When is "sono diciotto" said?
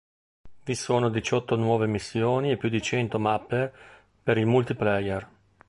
0.73-1.55